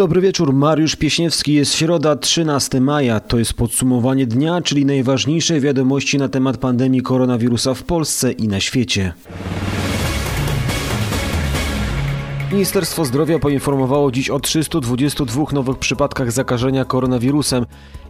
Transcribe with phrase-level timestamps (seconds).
[0.00, 1.54] Dobry wieczór, Mariusz Pieśniewski.
[1.54, 3.20] Jest środa, 13 maja.
[3.20, 8.60] To jest podsumowanie dnia, czyli najważniejsze wiadomości na temat pandemii koronawirusa w Polsce i na
[8.60, 9.12] świecie.
[12.52, 17.66] Ministerstwo Zdrowia poinformowało dziś o 322 nowych przypadkach zakażenia koronawirusem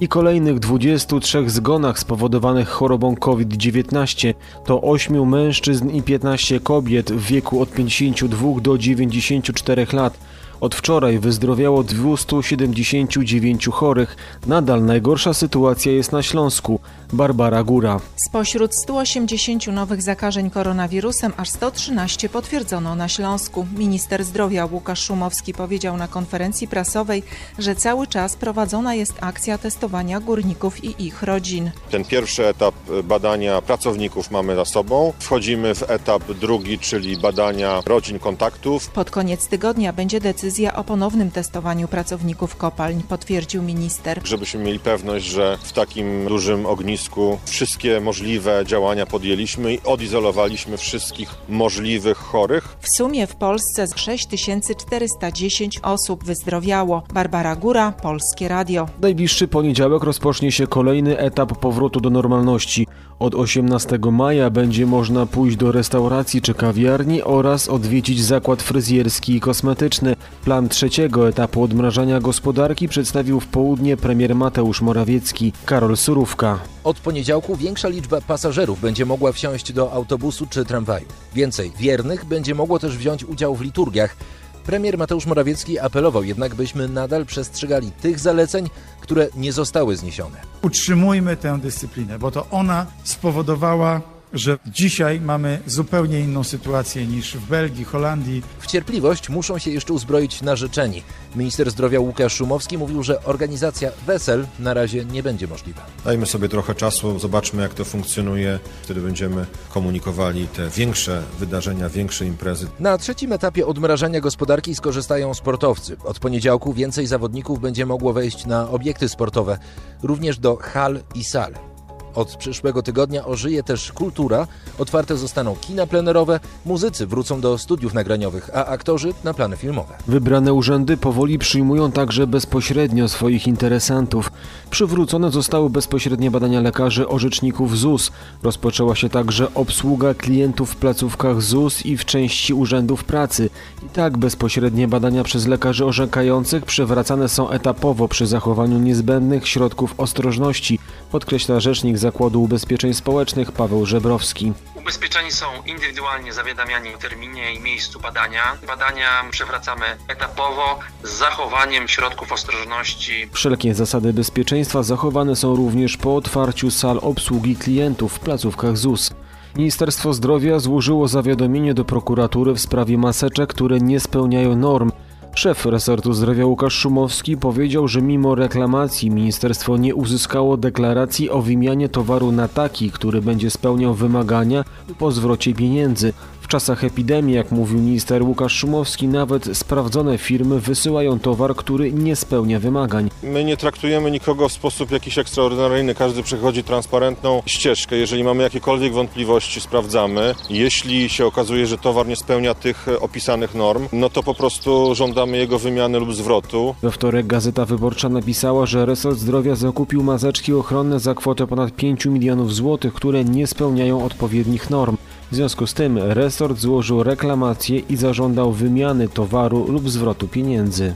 [0.00, 4.34] i kolejnych 23 zgonach spowodowanych chorobą COVID-19.
[4.66, 10.18] To 8 mężczyzn i 15 kobiet w wieku od 52 do 94 lat.
[10.62, 14.16] Od wczoraj wyzdrowiało 279 chorych.
[14.46, 16.80] Nadal najgorsza sytuacja jest na Śląsku.
[17.12, 18.00] Barbara Góra.
[18.16, 23.66] Spośród 180 nowych zakażeń koronawirusem aż 113 potwierdzono na Śląsku.
[23.76, 27.22] Minister zdrowia Łukasz Szumowski powiedział na konferencji prasowej,
[27.58, 31.70] że cały czas prowadzona jest akcja testowania górników i ich rodzin.
[31.90, 35.12] Ten pierwszy etap badania pracowników mamy za sobą.
[35.18, 38.88] Wchodzimy w etap drugi, czyli badania rodzin kontaktów.
[38.88, 44.20] Pod koniec tygodnia będzie decyzja o ponownym testowaniu pracowników kopalń, potwierdził minister.
[44.24, 51.34] Żebyśmy mieli pewność, że w takim dużym ognisku wszystkie możliwe działania podjęliśmy i odizolowaliśmy wszystkich
[51.48, 52.76] możliwych chorych.
[52.80, 57.02] W sumie w Polsce 6410 osób wyzdrowiało.
[57.14, 58.88] Barbara Góra, Polskie Radio.
[59.00, 62.86] Najbliższy poniedziałek rozpocznie się kolejny etap powrotu do normalności.
[63.22, 69.40] Od 18 maja będzie można pójść do restauracji czy kawiarni oraz odwiedzić zakład fryzjerski i
[69.40, 70.16] kosmetyczny.
[70.44, 75.52] Plan trzeciego etapu odmrażania gospodarki przedstawił w południe premier Mateusz Morawiecki.
[75.64, 76.58] Karol Surówka.
[76.84, 81.06] Od poniedziałku większa liczba pasażerów będzie mogła wsiąść do autobusu czy tramwaju.
[81.34, 84.16] Więcej wiernych będzie mogło też wziąć udział w liturgiach.
[84.64, 90.40] Premier Mateusz Morawiecki apelował jednak, byśmy nadal przestrzegali tych zaleceń, które nie zostały zniesione.
[90.62, 94.00] Utrzymujmy tę dyscyplinę, bo to ona spowodowała
[94.32, 98.42] że dzisiaj mamy zupełnie inną sytuację niż w Belgii, Holandii.
[98.58, 101.02] W cierpliwość muszą się jeszcze uzbroić narzeczeni.
[101.36, 105.86] Minister zdrowia Łukasz Szumowski mówił, że organizacja wesel na razie nie będzie możliwa.
[106.04, 108.58] Dajmy sobie trochę czasu, zobaczmy jak to funkcjonuje.
[108.82, 112.66] Wtedy będziemy komunikowali te większe wydarzenia, większe imprezy.
[112.80, 115.96] Na trzecim etapie odmrażania gospodarki skorzystają sportowcy.
[116.04, 119.58] Od poniedziałku więcej zawodników będzie mogło wejść na obiekty sportowe,
[120.02, 121.71] również do hal i sal.
[122.14, 124.46] Od przyszłego tygodnia ożyje też kultura,
[124.78, 129.94] otwarte zostaną kina plenerowe, muzycy wrócą do studiów nagraniowych, a aktorzy na plany filmowe.
[130.06, 134.32] Wybrane urzędy powoli przyjmują także bezpośrednio swoich interesantów.
[134.70, 138.12] Przywrócone zostały bezpośrednie badania lekarzy orzeczników ZUS.
[138.42, 143.50] Rozpoczęła się także obsługa klientów w placówkach ZUS i w części urzędów pracy.
[143.86, 150.78] I tak bezpośrednie badania przez lekarzy orzekających przywracane są etapowo przy zachowaniu niezbędnych środków ostrożności,
[151.10, 154.52] podkreśla rzecznik Zakładu Ubezpieczeń Społecznych Paweł Żebrowski.
[154.74, 158.42] Ubezpieczeni są indywidualnie zawiadamiani o terminie i miejscu badania.
[158.66, 163.28] Badania przewracamy etapowo z zachowaniem środków ostrożności.
[163.32, 169.10] Wszelkie zasady bezpieczeństwa zachowane są również po otwarciu sal obsługi klientów w placówkach ZUS.
[169.56, 174.92] Ministerstwo Zdrowia złożyło zawiadomienie do prokuratury w sprawie maseczek, które nie spełniają norm.
[175.42, 181.88] Szef resortu zdrowia Łukasz Szumowski powiedział, że mimo reklamacji ministerstwo nie uzyskało deklaracji o wymianie
[181.88, 184.64] towaru na taki, który będzie spełniał wymagania
[184.98, 186.12] po zwrocie pieniędzy
[186.52, 192.60] czasach epidemii, jak mówił minister Łukasz Szumowski, nawet sprawdzone firmy wysyłają towar, który nie spełnia
[192.60, 193.10] wymagań.
[193.22, 195.94] My nie traktujemy nikogo w sposób jakiś ekstraordynaryjny.
[195.94, 197.96] Każdy przechodzi transparentną ścieżkę.
[197.96, 200.34] Jeżeli mamy jakiekolwiek wątpliwości, sprawdzamy.
[200.50, 205.36] Jeśli się okazuje, że towar nie spełnia tych opisanych norm, no to po prostu żądamy
[205.36, 206.74] jego wymiany lub zwrotu.
[206.82, 212.06] We wtorek Gazeta Wyborcza napisała, że resort zdrowia zakupił maseczki ochronne za kwotę ponad 5
[212.06, 214.96] milionów złotych, które nie spełniają odpowiednich norm.
[215.32, 220.94] W związku z tym resort złożył reklamację i zażądał wymiany towaru lub zwrotu pieniędzy.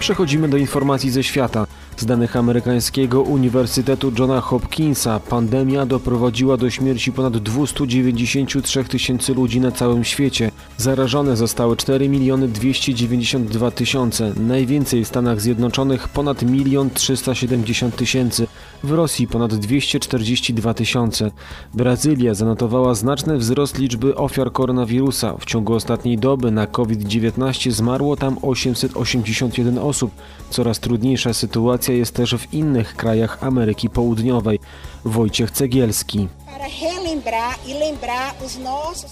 [0.00, 1.66] Przechodzimy do informacji ze świata.
[2.00, 9.72] Z danych amerykańskiego Uniwersytetu Johna Hopkinsa pandemia doprowadziła do śmierci ponad 293 tysięcy ludzi na
[9.72, 10.50] całym świecie.
[10.76, 18.46] Zarażone zostały 4 miliony 292 tysiące, najwięcej w Stanach Zjednoczonych ponad 1 370 tysięcy,
[18.84, 21.30] w Rosji ponad 242 tysiące.
[21.74, 25.36] Brazylia zanotowała znaczny wzrost liczby ofiar koronawirusa.
[25.38, 30.10] W ciągu ostatniej doby na COVID-19 zmarło tam 881 osób.
[30.50, 34.58] Coraz trudniejsza sytuacja jest też w innych krajach Ameryki Południowej.
[35.04, 36.28] Wojciech Cegielski.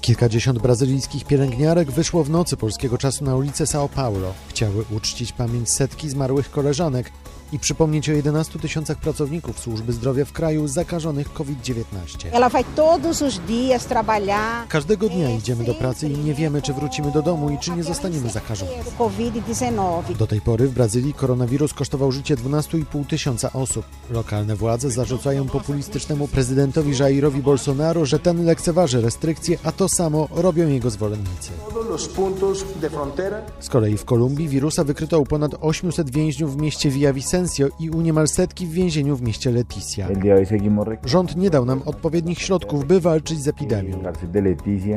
[0.00, 4.32] Kilkadziesiąt brazylijskich pielęgniarek wyszło w nocy polskiego czasu na ulicę São Paulo.
[4.48, 7.12] Chciały uczcić pamięć setki zmarłych koleżanek,
[7.52, 11.84] i przypomnieć o 11 tysiącach pracowników służby zdrowia w kraju zakażonych COVID-19.
[12.32, 14.68] Ela vai todos os dias trabalhar.
[14.68, 17.84] Każdego dnia idziemy do pracy i nie wiemy, czy wrócimy do domu i czy nie
[17.84, 18.70] zostaniemy zakażeni.
[18.98, 20.16] Covid-19.
[20.18, 23.84] Do tej pory w Brazylii koronawirus kosztował życie 12,5 tysiąca osób.
[24.10, 30.68] Lokalne władze zarzucają populistycznemu prezydentowi Jairowi Bolsonaro, że ten lekceważy restrykcje, a to samo robią
[30.68, 31.50] jego zwolennicy.
[33.60, 36.90] Z kolei w Kolumbii wirusa wykryto u ponad 800 więźniów w mieście
[37.36, 40.08] Villavicencio i u niemal setki w więzieniu w mieście Leticia.
[41.04, 44.02] Rząd nie dał nam odpowiednich środków, by walczyć z epidemią,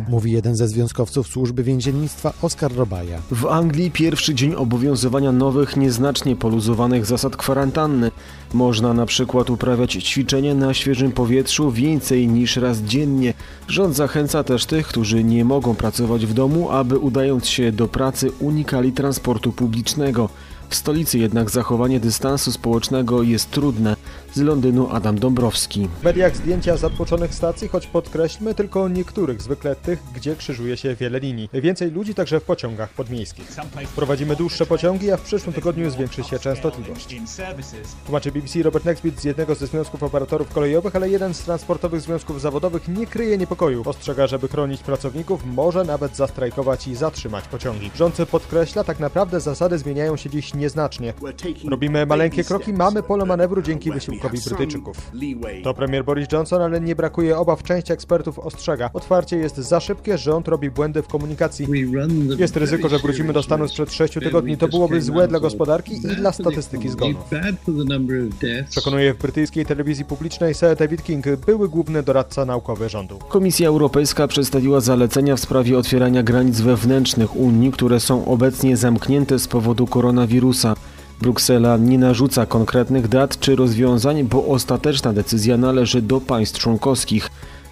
[0.10, 3.22] mówi jeden ze związkowców służby więziennictwa Oskar Robaja.
[3.32, 8.12] W Anglii pierwszy dzień obowiązywania nowych, nieznacznie poluzowanych zasad kwarantanny.
[8.54, 13.34] Można na przykład uprawiać ćwiczenia na świeżym powietrzu więcej niż raz dziennie.
[13.68, 18.32] Rząd zachęca też tych, którzy nie mogą pracować w domu, aby udając się do pracy
[18.40, 20.30] unikali transportu publicznego.
[20.70, 23.96] W stolicy jednak zachowanie dystansu społecznego jest trudne.
[24.40, 25.90] Z Londynu Adam Dąbrowski.
[26.02, 31.20] W mediach zdjęcia zatłoczonych stacji, choć podkreślmy tylko niektórych, zwykle tych, gdzie krzyżuje się wiele
[31.20, 31.50] linii.
[31.54, 33.56] Więcej ludzi także w pociągach podmiejskich.
[33.96, 37.16] Prowadzimy dłuższe pociągi, a w przyszłym tygodniu zwiększy się częstotliwość.
[38.06, 42.42] Tłumaczy BBC Robert Nexbit z jednego ze związków operatorów kolejowych, ale jeden z transportowych związków
[42.42, 43.84] zawodowych nie kryje niepokoju.
[43.86, 47.92] Ostrzega, żeby chronić pracowników, może nawet zastrajkować i zatrzymać pociągi.
[47.96, 51.14] Rząd podkreśla, tak naprawdę zasady zmieniają się dziś nieznacznie.
[51.70, 53.92] Robimy maleńkie kroki, mamy pole manewru dzięki
[54.32, 55.12] wysiłkowi Brytyjczyków.
[55.64, 57.64] To premier Boris Johnson, ale nie brakuje obaw.
[57.64, 58.90] Część ekspertów ostrzega.
[58.94, 61.68] Otwarcie jest za szybkie, rząd robi błędy w komunikacji.
[62.38, 64.58] Jest ryzyko, że wrócimy do stanu sprzed 6 tygodni.
[64.58, 67.30] To byłoby złe dla gospodarki i dla statystyki zgonów.
[68.70, 73.20] Przekonuje w brytyjskiej telewizji publicznej Sir David King, były główny doradca naukowy rządu.
[73.30, 79.48] Komisja Europejska przedstawiła zalecenia w sprawie otwierania granic wewnętrznych Unii, które są obecnie zamknięte z
[79.48, 80.76] powodu koronawirusa.
[81.22, 87.30] Bruksela nie narzuca konkretnych dat czy rozwiązań, bo ostateczna decyzja należy do państw członkowskich.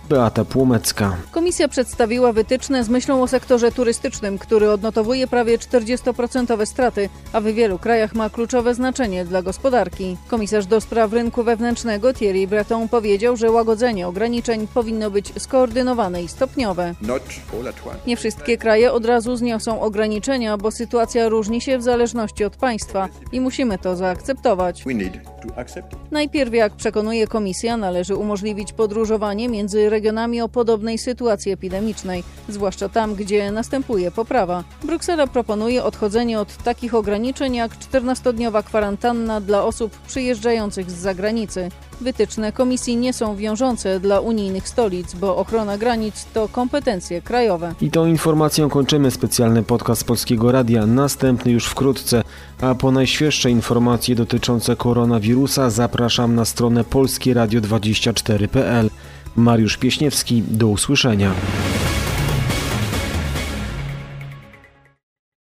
[0.10, 1.16] Beata Płomecka.
[1.32, 7.46] Komisja przedstawiła wytyczne z myślą o sektorze turystycznym, który odnotowuje prawie 40% straty, a w
[7.46, 10.18] wielu krajach ma kluczowe znaczenie dla gospodarki.
[10.28, 16.28] Komisarz do spraw rynku wewnętrznego Thierry Breton powiedział, że łagodzenie ograniczeń powinno być skoordynowane i
[16.28, 16.96] stopniowe.
[18.08, 23.10] Nie wszystkie kraje od razu zniosą ograniczenia, bo sytuacja różni się w zależności od państwa
[23.32, 24.84] i musimy to zaakceptować.
[26.12, 33.16] Najpierw, jak przekonuje komisja, należy umożliwić podróżowanie między regionami o podobnej sytuacji epidemicznej, zwłaszcza tam,
[33.16, 34.64] gdzie następuje poprawa.
[34.84, 41.70] Bruksela proponuje odchodzenie od takich ograniczeń jak 14-dniowa kwarantanna dla osób przyjeżdżających z zagranicy.
[42.02, 47.74] Wytyczne komisji nie są wiążące dla unijnych stolic, bo ochrona granic to kompetencje krajowe.
[47.82, 50.86] I tą informacją kończymy specjalny podcast Polskiego Radia.
[50.86, 52.24] Następny już wkrótce.
[52.62, 58.90] A po najświeższe informacje dotyczące koronawirusa zapraszam na stronę polskieradio24.pl.
[59.38, 61.32] Mariusz Pieśniewski, do usłyszenia.